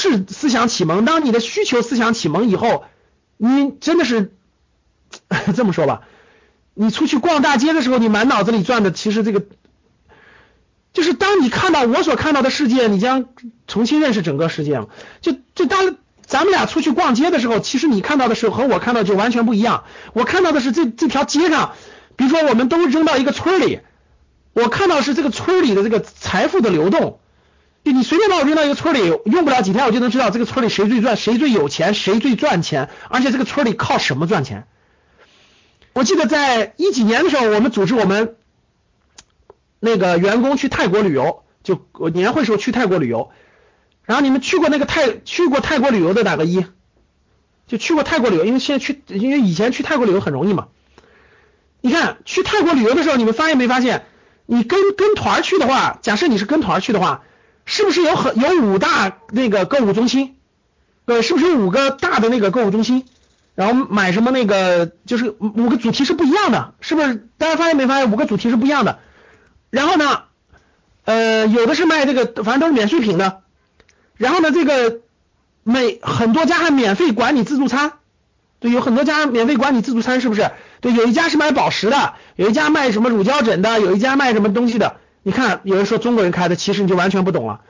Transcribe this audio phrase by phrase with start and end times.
[0.00, 2.84] 是思想启蒙，当你的需求思想启蒙以后，
[3.36, 4.32] 你真的是
[5.54, 6.02] 这么说吧？
[6.74, 9.44] 你出去逛大街的时候，你满脑子里转的其实这个，
[10.92, 13.26] 就是当你看到我所看到的世界，你将
[13.66, 14.80] 重新认识整个世界。
[15.20, 19.84] 就就当咱们俩出去逛街的时候，其实你看到的时候和我看到就完全不一样。
[20.14, 21.74] 我看到的是这这条街上，
[22.16, 23.80] 比如说我们都扔到一个村里，
[24.54, 27.20] 我看到是这个村里的这个财富的流动。
[27.82, 34.66] 就你随便把我扔到一个村里，用不了几天我就能知道这个村里谁最赚，谁最有钱，谁最赚钱，而且这个村里靠什么赚钱。
[35.94, 38.36] 我记得在一几年的时候，我们组织我们
[39.80, 43.30] 那个员工去泰国旅游，就年会时候去泰国旅游。
[44.04, 46.66] 然后你们去过那个泰去过泰国旅游的打个一，
[47.66, 50.68] 就去过泰国旅游，因为现在去，因为以前去泰国旅游很容易嘛。
[51.80, 54.04] 你看去泰国旅游的时候，你们发现没发现？
[54.44, 57.22] 你跟跟团去的话，假设你是跟团去的话。
[57.72, 60.34] 是不是有很有五大那个购物中心？
[61.06, 63.04] 对，是不是有五个大的那个购物中心？
[63.54, 67.28] 然后买什么那个就是五个主题是不一样的，是不是？
[67.38, 68.98] 大家发现没发现五个主题是不一样的？
[69.70, 70.22] 然后呢，
[71.04, 73.42] 呃，有的是卖这个，反正都是免税品的。
[74.16, 74.98] 然后呢，这个
[75.62, 77.92] 每很多家还免费管理自助餐，
[78.58, 80.50] 对，有很多家免费管理自助餐，是不是？
[80.80, 84.96] 对，有一家是卖宝石的，有一家卖什么乳胶枕的，有一家卖什么东西的。
[85.22, 87.60] 你看，有人说中国人开的，其实你就完全不懂了。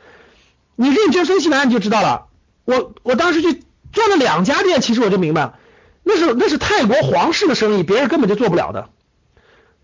[0.77, 2.29] 你认真分析完你就知道了。
[2.65, 5.59] 我我当时去做了两家店，其实我就明白了，
[6.05, 8.89] 那是那是泰国皇室的生意，别人根本就做不了的。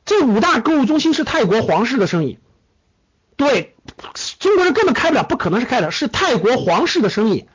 [0.05, 2.39] 这五大购物中心是泰国皇室的生意，
[3.37, 3.75] 对，
[4.39, 7.49] 中国人根本开不了，不可能是开的，是泰国皇室的生意。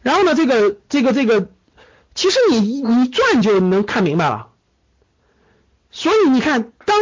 [0.00, 1.48] 然后呢，这个这个这个，
[2.14, 4.50] 其实你你转就能看明白了。
[5.90, 6.96] 所以你看，当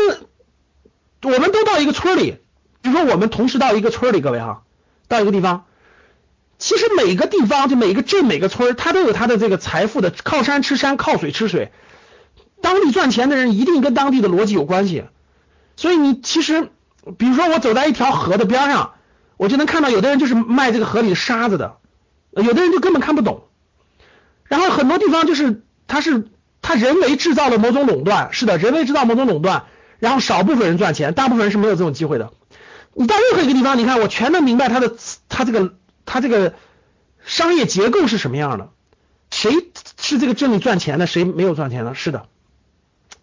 [1.22, 2.39] 我们都到一个村里。
[2.86, 4.62] 比如说，我们同时到一个村里，各位哈，
[5.08, 5.64] 到一个地方，
[6.56, 11.72] 其实每个地方就每个镇、每个村，它都有它的这个财富的靠山吃山，靠水吃水。
[12.62, 15.04] 当地赚钱的人一定跟当地的逻辑有关系。
[15.74, 16.70] 所以你其实，
[17.19, 18.92] 比如说我走在一条河的边上，
[19.36, 21.78] 我就能看到有的人就是卖这个河里的沙子的，
[22.30, 23.48] 有的人就根本看不懂。
[24.44, 26.28] 然后很多地方就是它是
[26.62, 29.64] 它人为制造了某种垄断，是的，人为制造某种垄断，
[29.98, 32.32] 然后少部分人赚钱，大部分人是没有这种机会的。
[32.99, 34.95] 你到任何一个地方，你看我全能明白它的
[35.29, 35.75] 它这个
[36.07, 36.55] 它这个
[37.27, 38.71] 商业结构是什么样的，
[39.31, 39.53] 谁
[40.01, 41.95] 是这个镇里赚钱的，谁没有赚钱的？
[41.95, 42.27] 是的，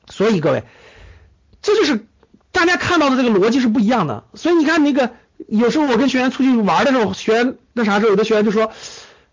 [0.08, 0.64] 所以各位，
[1.64, 2.06] 这就是
[2.52, 4.26] 大家看到的这个逻辑是不一样的。
[4.36, 5.14] 所以你看那个
[5.48, 8.72] 有时候我跟学员出去玩的时候，学员那啥时候，有的学员就说：“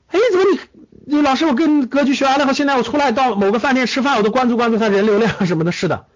[0.09, 6.07] 哎，怎么你你老师我跟格局学完了后，现在我出来到某个饭店吃饭，我都关注关注他人流量什么的。”是的，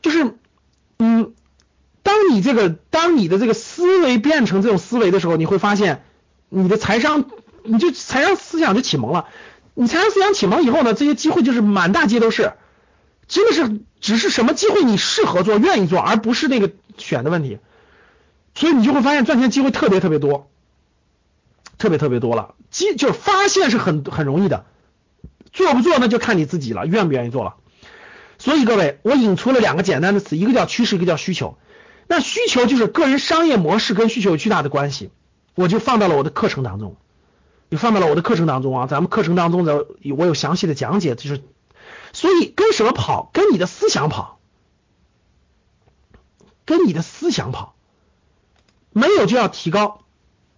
[0.00, 0.36] 就是
[1.00, 1.34] 嗯。
[2.30, 6.04] 你这个，当你的这个思维变成这种思维的时候，你会发现
[6.48, 7.24] 你的财商，
[7.62, 9.26] 你就财商思想就启蒙了。
[9.74, 12.52] 你财商思想启蒙以后呢，这些机会就是满大街都是，
[13.28, 17.58] 真的是只是什么机会你适合做、愿意做，而不是那个选的问题。
[18.54, 20.48] 所以你就会发现赚钱机会特别特别多，
[21.76, 22.54] 特别特别多了。
[22.70, 24.64] 机就是发现是很很容易的，
[25.52, 27.56] 做不做那就看你自己了，愿不愿意做了。
[28.38, 31.58] 所以各位，我引出了两个简单的词，一个叫趋势，一个叫需求。
[32.08, 35.10] 那需求就是个人商业模式跟需求有巨大的关系，
[35.54, 36.96] 我就放到了我的课程当中，
[37.70, 38.86] 就放到了我的课程当中啊。
[38.86, 41.42] 咱们课程当中的我有详细的讲解，就是
[42.12, 43.30] 所以跟什么跑？
[43.32, 44.38] 跟你的思想跑，
[46.64, 47.74] 跟你的思想跑，
[48.92, 50.02] 没有就要提高。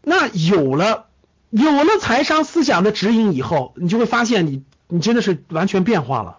[0.03, 1.06] 那有了
[1.50, 6.38] 有了财商思想的指引以后，你就会发现你你真的是完全变化了。